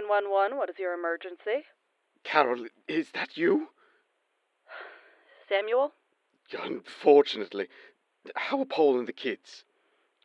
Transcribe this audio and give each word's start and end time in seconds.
911, 0.00 0.56
what 0.58 0.68
is 0.68 0.78
your 0.78 0.92
emergency? 0.92 1.66
Carol, 2.24 2.66
is 2.88 3.12
that 3.12 3.36
you? 3.36 3.68
Samuel? 5.48 5.92
Unfortunately. 6.60 7.68
How 8.34 8.58
are 8.58 8.64
Paul 8.64 8.98
and 8.98 9.06
the 9.06 9.12
kids? 9.12 9.62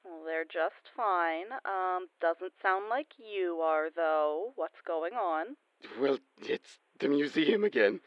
Well, 0.03 0.23
they're 0.25 0.43
just 0.43 0.89
fine. 0.97 1.51
Um, 1.65 2.07
doesn't 2.19 2.53
sound 2.63 2.85
like 2.89 3.13
you 3.19 3.59
are, 3.61 3.89
though. 3.95 4.53
What's 4.55 4.81
going 4.87 5.13
on? 5.13 5.55
Well, 6.01 6.17
it's 6.41 6.79
the 6.99 7.07
museum 7.07 7.63
again. 7.63 7.99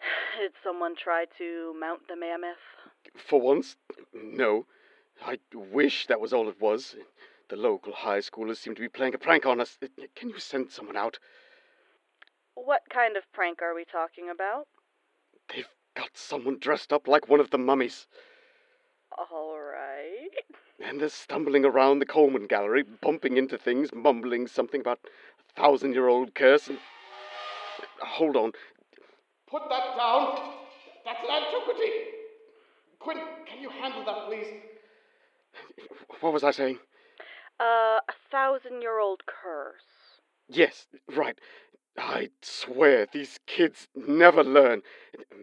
Did 0.38 0.52
someone 0.64 0.96
try 0.96 1.26
to 1.38 1.76
mount 1.78 2.08
the 2.08 2.16
mammoth? 2.16 2.56
For 3.14 3.40
once, 3.40 3.76
no. 4.12 4.66
I 5.24 5.38
wish 5.54 6.08
that 6.08 6.20
was 6.20 6.32
all 6.32 6.48
it 6.48 6.60
was. 6.60 6.96
The 7.48 7.56
local 7.56 7.92
high 7.92 8.18
schoolers 8.18 8.56
seem 8.56 8.74
to 8.74 8.80
be 8.80 8.88
playing 8.88 9.14
a 9.14 9.18
prank 9.18 9.46
on 9.46 9.60
us. 9.60 9.78
Can 10.16 10.30
you 10.30 10.38
send 10.38 10.70
someone 10.70 10.96
out? 10.96 11.18
What 12.54 12.82
kind 12.90 13.16
of 13.16 13.22
prank 13.32 13.62
are 13.62 13.74
we 13.74 13.84
talking 13.84 14.30
about? 14.30 14.66
They've 15.54 15.68
got 15.94 16.10
someone 16.14 16.58
dressed 16.58 16.92
up 16.92 17.06
like 17.06 17.28
one 17.28 17.38
of 17.38 17.50
the 17.50 17.58
mummies. 17.58 18.08
All 19.16 19.58
right. 19.58 20.30
And 20.84 21.00
they're 21.00 21.08
stumbling 21.08 21.64
around 21.64 22.00
the 22.00 22.06
Coleman 22.06 22.46
Gallery, 22.46 22.82
bumping 22.82 23.36
into 23.36 23.56
things, 23.56 23.90
mumbling 23.94 24.48
something 24.48 24.80
about 24.80 24.98
a 25.04 25.60
thousand 25.60 25.92
year 25.92 26.08
old 26.08 26.34
curse 26.34 26.66
and. 26.68 26.78
Uh, 28.02 28.06
hold 28.06 28.36
on. 28.36 28.52
Put 29.48 29.62
that 29.68 29.96
down! 29.96 30.52
That's 31.04 31.20
an 31.22 31.30
antiquity! 31.30 31.92
Quinn, 32.98 33.18
can 33.46 33.62
you 33.62 33.70
handle 33.70 34.04
that, 34.04 34.26
please? 34.26 34.48
What 36.20 36.32
was 36.32 36.42
I 36.42 36.50
saying? 36.50 36.78
Uh, 37.58 38.00
a 38.08 38.14
thousand 38.30 38.82
year 38.82 38.98
old 38.98 39.22
curse. 39.26 40.20
Yes, 40.48 40.86
right. 41.14 41.38
I 41.98 42.28
swear 42.42 43.06
these 43.10 43.40
kids 43.46 43.88
never 43.94 44.44
learn. 44.44 44.82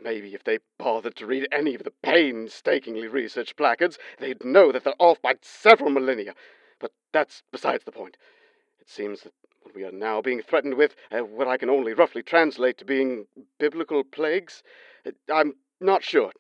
Maybe 0.04 0.36
if 0.36 0.44
they 0.44 0.60
bothered 0.78 1.16
to 1.16 1.26
read 1.26 1.48
any 1.52 1.74
of 1.74 1.84
the 1.84 1.94
painstakingly 2.04 3.08
researched 3.08 3.58
placards, 3.58 3.98
they'd 4.20 4.46
know 4.46 4.72
that 4.72 4.84
they're 4.84 4.94
off 5.00 5.22
by 5.22 5.36
several 5.42 5.90
millennia. 5.90 6.36
But 6.80 6.92
that's 7.12 7.42
besides 7.52 7.84
the 7.84 7.92
point. 7.92 8.18
It 8.80 8.90
seems 8.90 9.22
that 9.22 9.34
what 9.64 9.74
we 9.74 9.84
are 9.84 9.92
now 9.92 10.22
being 10.22 10.42
threatened 10.42 10.76
with, 10.76 10.96
uh, 11.12 11.20
what 11.20 11.48
I 11.48 11.58
can 11.58 11.70
only 11.70 11.94
roughly 11.94 12.22
translate 12.22 12.78
to 12.78 12.86
being 12.86 13.26
biblical 13.60 14.04
plagues, 14.04 14.62
uh, 15.08 15.12
I'm 15.34 15.56
not 15.80 16.04
sure. 16.04 16.32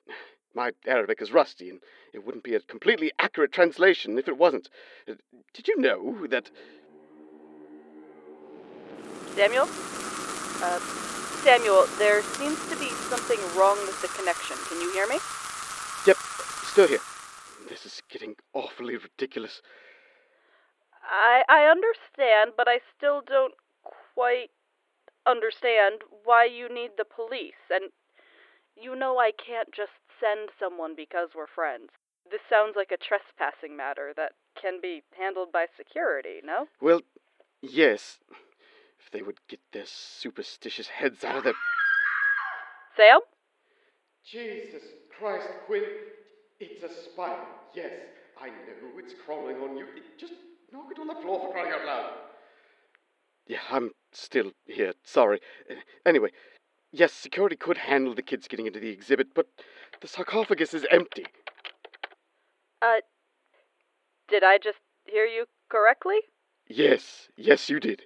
My 0.55 0.71
Arabic 0.85 1.21
is 1.21 1.31
rusty, 1.31 1.69
and 1.69 1.79
it 2.13 2.23
wouldn't 2.23 2.43
be 2.43 2.53
a 2.53 2.59
completely 2.59 3.11
accurate 3.17 3.51
translation 3.51 4.17
if 4.19 4.27
it 4.27 4.37
wasn't. 4.37 4.69
Uh, 5.07 5.13
did 5.53 5.67
you 5.67 5.77
know 5.77 6.27
that. 6.27 6.51
Samuel? 9.35 9.67
Uh, 10.61 10.79
Samuel, 11.43 11.87
there 11.97 12.21
seems 12.21 12.59
to 12.69 12.77
be 12.77 12.87
something 13.09 13.39
wrong 13.57 13.77
with 13.79 13.99
the 14.01 14.07
connection. 14.09 14.55
Can 14.69 14.79
you 14.79 14.93
hear 14.93 15.07
me? 15.07 15.17
Yep, 16.05 16.17
still 16.63 16.87
here. 16.87 17.01
This 17.67 17.85
is 17.85 18.01
getting 18.09 18.35
awfully 18.53 18.97
ridiculous. 18.97 19.61
I 21.03 21.43
I 21.49 21.65
understand, 21.65 22.53
but 22.55 22.67
I 22.67 22.79
still 22.95 23.21
don't 23.25 23.53
quite 24.13 24.51
understand 25.25 26.01
why 26.23 26.45
you 26.45 26.69
need 26.73 26.91
the 26.97 27.05
police. 27.05 27.59
And 27.69 27.89
you 28.75 28.95
know 28.95 29.17
I 29.17 29.31
can't 29.31 29.71
just 29.71 29.91
send 30.19 30.49
someone 30.59 30.93
because 30.95 31.29
we're 31.35 31.47
friends. 31.47 31.89
This 32.29 32.41
sounds 32.49 32.73
like 32.75 32.91
a 32.91 32.97
trespassing 32.97 33.75
matter 33.75 34.13
that 34.15 34.33
can 34.59 34.79
be 34.81 35.03
handled 35.17 35.51
by 35.51 35.65
security, 35.75 36.39
no? 36.43 36.67
Well, 36.81 37.01
yes. 37.61 38.19
If 38.99 39.11
they 39.11 39.21
would 39.21 39.39
get 39.49 39.59
their 39.73 39.85
superstitious 39.85 40.87
heads 40.87 41.23
out 41.23 41.37
of 41.37 41.43
their. 41.43 41.53
Sam? 42.97 43.19
Jesus 44.25 44.83
Christ, 45.19 45.47
Quinn. 45.65 45.83
It's 46.59 46.83
a 46.83 46.89
spider. 47.11 47.41
Yes, 47.75 47.91
I 48.41 48.47
know 48.47 48.97
it's 48.97 49.13
crawling 49.25 49.57
on 49.57 49.75
you. 49.75 49.85
It 49.95 50.17
just 50.17 50.33
knock 50.71 50.85
it 50.91 50.99
on 50.99 51.07
the 51.07 51.15
floor 51.15 51.39
for 51.41 51.51
crying 51.51 51.73
out 51.73 51.85
loud. 51.85 52.11
Yeah, 53.47 53.59
I'm 53.69 53.91
still 54.13 54.51
here. 54.65 54.93
Sorry. 55.03 55.41
Uh, 55.69 55.75
Anyway, 56.05 56.29
yes, 56.93 57.11
security 57.11 57.57
could 57.57 57.77
handle 57.77 58.13
the 58.13 58.21
kids 58.21 58.47
getting 58.47 58.67
into 58.67 58.79
the 58.79 58.89
exhibit, 58.89 59.33
but 59.33 59.47
the 59.99 60.07
sarcophagus 60.07 60.73
is 60.73 60.85
empty. 60.89 61.25
Uh, 62.81 63.01
did 64.29 64.43
I 64.43 64.57
just 64.57 64.79
hear 65.05 65.25
you 65.25 65.45
correctly? 65.69 66.19
Yes, 66.67 67.27
yes, 67.35 67.69
you 67.69 67.79
did. 67.79 68.03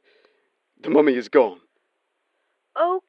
The 0.81 0.89
mummy 0.89 1.13
is 1.15 1.29
gone. 1.29 1.59
Oh, 2.75 3.01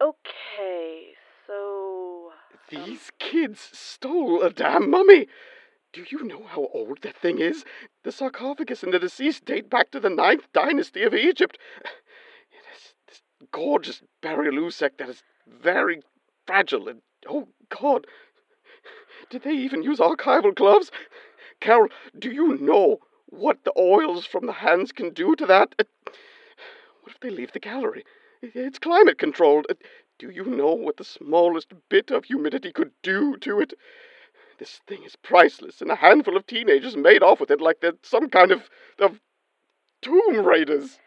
okay. 0.00 1.12
So. 1.46 2.30
These 2.68 3.10
kids 3.18 3.60
stole 3.72 4.42
a 4.42 4.50
damn 4.50 4.90
mummy. 4.90 5.26
Do 5.92 6.04
you 6.10 6.24
know 6.24 6.44
how 6.44 6.68
old 6.74 7.02
that 7.02 7.16
thing 7.16 7.38
is? 7.38 7.64
The 8.02 8.10
sarcophagus 8.10 8.82
and 8.82 8.92
the 8.92 8.98
deceased 8.98 9.44
date 9.44 9.70
back 9.70 9.92
to 9.92 10.00
the 10.00 10.10
ninth 10.10 10.48
dynasty 10.52 11.02
of 11.04 11.14
Egypt. 11.14 11.56
Gorgeous 13.54 14.02
oosac 14.24 14.96
that 14.98 15.08
is 15.08 15.22
very 15.46 16.02
fragile 16.44 16.88
and 16.88 17.02
oh 17.28 17.46
God, 17.68 18.04
did 19.30 19.44
they 19.44 19.52
even 19.52 19.84
use 19.84 20.00
archival 20.00 20.52
gloves? 20.52 20.90
Carol, 21.60 21.88
do 22.18 22.32
you 22.32 22.58
know 22.58 22.98
what 23.26 23.62
the 23.62 23.72
oils 23.78 24.26
from 24.26 24.46
the 24.46 24.52
hands 24.52 24.90
can 24.90 25.10
do 25.10 25.36
to 25.36 25.46
that? 25.46 25.72
What 25.78 27.12
if 27.12 27.20
they 27.20 27.30
leave 27.30 27.52
the 27.52 27.60
gallery? 27.60 28.04
It's 28.42 28.80
climate 28.80 29.18
controlled. 29.18 29.66
Do 30.18 30.30
you 30.30 30.44
know 30.44 30.74
what 30.74 30.96
the 30.96 31.04
smallest 31.04 31.72
bit 31.88 32.10
of 32.10 32.24
humidity 32.24 32.72
could 32.72 32.90
do 33.04 33.36
to 33.36 33.60
it? 33.60 33.74
This 34.58 34.80
thing 34.88 35.04
is 35.04 35.14
priceless, 35.14 35.80
and 35.80 35.92
a 35.92 35.96
handful 35.96 36.36
of 36.36 36.46
teenagers 36.46 36.96
made 36.96 37.22
off 37.22 37.38
with 37.38 37.52
it 37.52 37.60
like 37.60 37.80
they're 37.80 37.92
some 38.02 38.28
kind 38.30 38.50
of 38.50 38.68
of 38.98 39.20
tomb 40.02 40.44
raiders. 40.44 40.98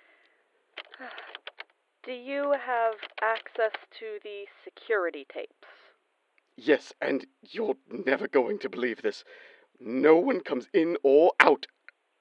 Do 2.07 2.13
you 2.13 2.53
have 2.53 2.94
access 3.22 3.73
to 4.00 4.06
the 4.23 4.45
security 4.63 5.28
tapes? 5.34 5.68
Yes, 6.56 6.94
and 7.01 7.28
you're 7.41 7.75
never 7.90 8.29
going 8.29 8.59
to 8.59 8.69
believe 8.69 9.01
this. 9.01 9.25
No 9.81 10.16
one 10.16 10.40
comes 10.40 10.69
in 10.73 10.96
or 11.03 11.34
out 11.41 11.67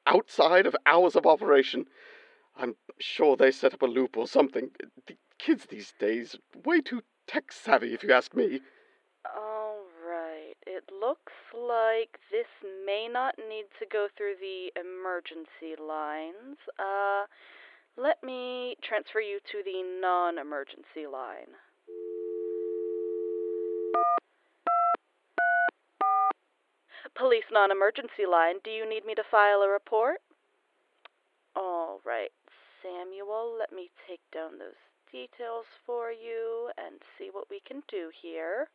outside 0.05 0.67
of 0.67 0.75
hours 0.87 1.15
of 1.15 1.25
operation. 1.25 1.87
I'm 2.57 2.75
sure 2.99 3.37
they 3.37 3.53
set 3.53 3.75
up 3.75 3.83
a 3.83 3.87
loop 3.87 4.17
or 4.17 4.27
something. 4.27 4.73
The 5.07 5.17
kids 5.39 5.67
these 5.67 5.95
days 6.01 6.35
are 6.35 6.61
way 6.65 6.81
too 6.81 7.03
tech 7.29 7.53
savvy, 7.53 7.95
if 7.95 8.03
you 8.03 8.13
ask 8.13 8.35
me. 8.35 8.63
All 9.37 9.85
right. 10.05 10.55
It 10.67 10.91
looks 10.91 11.33
like 11.55 12.19
this 12.33 12.49
may 12.85 13.07
not 13.07 13.37
need 13.39 13.67
to 13.79 13.87
go 13.87 14.09
through 14.17 14.35
the 14.41 14.73
emergency 14.81 15.81
lines. 15.81 16.59
Uh, 16.77 17.27
let 17.97 18.23
me 18.23 18.77
transfer 18.83 19.21
you 19.21 19.39
to 19.53 19.63
the 19.65 19.83
non 20.01 20.39
emergency 20.39 21.07
line. 21.11 21.57
Police 27.15 27.45
non 27.51 27.71
emergency 27.71 28.27
line, 28.31 28.57
do 28.63 28.71
you 28.71 28.89
need 28.89 29.07
me 29.07 29.15
to 29.15 29.23
file 29.31 29.63
a 29.63 29.69
report? 29.69 30.19
All 31.55 32.01
right, 32.05 32.33
Samuel, 32.83 33.57
let 33.59 33.73
me 33.73 33.91
take 34.07 34.21
down 34.33 34.59
those 34.59 34.77
details 35.11 35.65
for 35.87 36.11
you 36.11 36.69
and 36.77 37.01
see 37.17 37.31
what 37.33 37.49
we 37.49 37.61
can 37.67 37.83
do 37.89 38.11
here. 38.21 38.69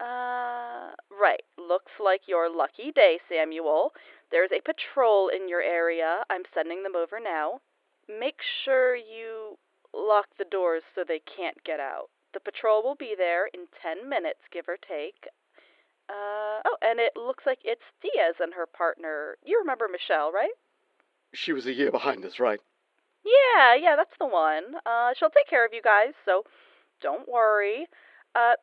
Uh, 0.00 0.90
right. 1.10 1.42
Looks 1.56 1.92
like 2.02 2.22
your 2.26 2.50
lucky 2.50 2.90
day, 2.92 3.20
Samuel. 3.28 3.92
There's 4.32 4.50
a 4.50 4.60
patrol 4.60 5.28
in 5.28 5.48
your 5.48 5.62
area. 5.62 6.24
I'm 6.28 6.42
sending 6.52 6.82
them 6.82 6.96
over 6.96 7.20
now. 7.22 7.60
Make 8.08 8.40
sure 8.64 8.96
you 8.96 9.58
lock 9.94 10.26
the 10.38 10.44
doors 10.44 10.82
so 10.94 11.04
they 11.06 11.20
can't 11.20 11.62
get 11.64 11.80
out. 11.80 12.08
The 12.34 12.40
patrol 12.40 12.82
will 12.82 12.94
be 12.94 13.14
there 13.16 13.46
in 13.52 13.66
10 13.82 14.08
minutes, 14.08 14.40
give 14.50 14.68
or 14.68 14.76
take. 14.76 15.28
Uh, 16.08 16.60
oh, 16.64 16.76
and 16.82 16.98
it 16.98 17.12
looks 17.16 17.44
like 17.46 17.60
it's 17.64 17.82
Diaz 18.00 18.36
and 18.40 18.54
her 18.54 18.66
partner. 18.66 19.36
You 19.44 19.58
remember 19.60 19.88
Michelle, 19.88 20.32
right? 20.32 20.52
She 21.34 21.52
was 21.52 21.66
a 21.66 21.72
year 21.72 21.90
behind 21.90 22.24
us, 22.24 22.38
right? 22.40 22.60
Yeah, 23.24 23.74
yeah, 23.74 23.96
that's 23.96 24.16
the 24.18 24.26
one. 24.26 24.76
Uh, 24.84 25.12
she'll 25.16 25.30
take 25.30 25.48
care 25.48 25.64
of 25.64 25.72
you 25.72 25.82
guys, 25.82 26.12
so 26.24 26.44
don't 27.00 27.28
worry. 27.28 27.86
Uh, 28.34 28.54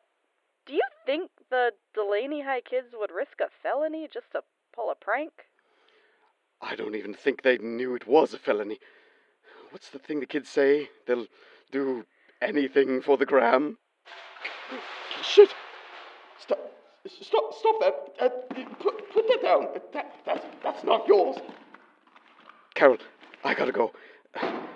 do 0.66 0.74
you 0.74 0.82
think 1.06 1.30
the 1.50 1.70
Delaney 1.94 2.42
High 2.42 2.60
kids 2.60 2.88
would 2.92 3.10
risk 3.10 3.40
a 3.40 3.48
felony 3.62 4.08
just 4.12 4.30
to 4.32 4.42
pull 4.74 4.90
a 4.90 4.94
prank? 4.94 5.32
I 6.60 6.76
don't 6.76 6.94
even 6.94 7.14
think 7.14 7.42
they 7.42 7.58
knew 7.58 7.94
it 7.94 8.06
was 8.06 8.34
a 8.34 8.38
felony. 8.38 8.78
What's 9.70 9.90
the 9.90 9.98
thing 9.98 10.20
the 10.20 10.26
kids 10.26 10.48
say? 10.48 10.88
They'll 11.06 11.26
do 11.70 12.04
anything 12.42 13.00
for 13.02 13.16
the 13.16 13.26
gram? 13.26 13.78
Shit! 15.22 15.50
Stop! 16.38 16.58
Stop! 17.06 17.54
Stop 17.58 17.80
that! 17.80 17.94
Uh, 18.20 18.28
put, 18.80 19.12
put 19.12 19.28
that 19.28 19.42
down. 19.42 19.68
That, 19.92 20.12
that's, 20.26 20.44
that's 20.62 20.84
not 20.84 21.06
yours. 21.06 21.36
Carol, 22.74 22.98
I 23.44 23.54
gotta 23.54 23.72
go. 23.72 23.92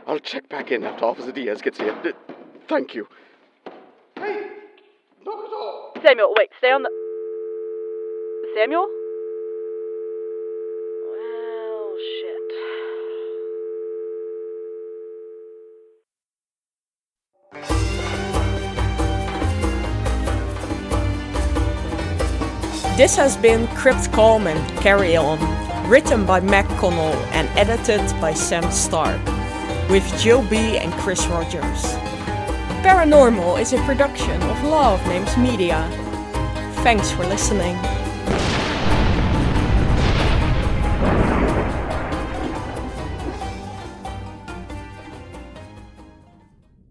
I'll 0.07 0.19
check 0.19 0.49
back 0.49 0.71
in 0.71 0.85
after 0.85 1.05
Officer 1.05 1.33
Diaz 1.33 1.63
gets 1.63 1.79
here. 1.79 1.97
D- 2.03 2.13
thank 2.69 2.95
you. 2.95 3.09
Hey, 4.17 4.49
knock 5.25 5.45
it 5.45 5.53
off. 5.53 6.03
Samuel, 6.05 6.35
wait, 6.37 6.51
stay 6.59 6.71
on 6.71 6.83
the. 6.83 6.91
Samuel? 8.55 8.87
This 22.97 23.17
has 23.17 23.37
been 23.37 23.67
Crypt 23.75 24.07
and 24.17 24.79
Carry 24.79 25.17
On, 25.17 25.41
written 25.91 26.25
by 26.25 26.39
Meg 26.39 26.65
Connell 26.79 27.13
and 27.35 27.49
edited 27.59 28.01
by 28.21 28.33
Sam 28.35 28.71
Stark, 28.71 29.21
with 29.91 30.07
Jill 30.21 30.45
Bee 30.49 30.79
and 30.79 30.93
Chris 31.01 31.27
Rogers. 31.27 31.83
Paranormal 32.85 33.61
is 33.61 33.73
a 33.73 33.79
production 33.79 34.41
of 34.43 34.63
Law 34.63 34.95
of 34.95 35.05
Names 35.09 35.37
Media. 35.37 35.89
Thanks 36.85 37.11
for 37.11 37.27
listening. 37.27 37.77